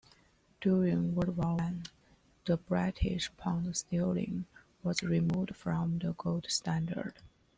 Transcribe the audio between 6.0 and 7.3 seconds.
gold standard.